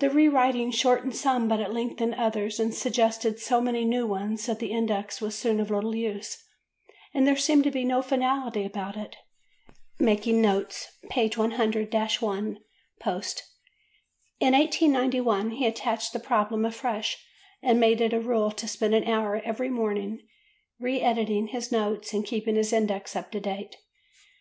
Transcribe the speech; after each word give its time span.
The 0.00 0.10
re 0.10 0.26
writing 0.26 0.72
shortened 0.72 1.14
some 1.14 1.46
but 1.46 1.60
it 1.60 1.70
lengthened 1.70 2.16
others 2.16 2.58
and 2.58 2.74
suggested 2.74 3.38
so 3.38 3.60
many 3.60 3.84
new 3.84 4.04
ones 4.04 4.46
that 4.46 4.58
the 4.58 4.72
index 4.72 5.20
was 5.20 5.38
soon 5.38 5.60
of 5.60 5.70
little 5.70 5.94
use 5.94 6.42
and 7.14 7.24
there 7.24 7.36
seemed 7.36 7.62
to 7.62 7.70
be 7.70 7.84
no 7.84 8.02
finality 8.02 8.64
about 8.64 8.96
it 8.96 9.14
("Making 10.00 10.42
Notes," 10.42 10.88
pp. 11.08 11.32
100–1 11.34 12.56
post). 12.98 13.44
In 14.40 14.54
1891 14.54 15.50
he 15.50 15.66
attached 15.68 16.12
the 16.12 16.18
problem 16.18 16.64
afresh 16.64 17.24
and 17.62 17.78
made 17.78 18.00
it 18.00 18.12
a 18.12 18.18
rule 18.18 18.50
to 18.50 18.66
spend 18.66 18.92
an 18.96 19.04
hour 19.04 19.40
every 19.44 19.70
morning 19.70 20.22
re 20.80 21.00
editing 21.00 21.46
his 21.46 21.70
notes 21.70 22.12
and 22.12 22.24
keeping 22.26 22.56
his 22.56 22.72
index 22.72 23.14
up 23.14 23.30
to 23.30 23.38
date. 23.38 23.76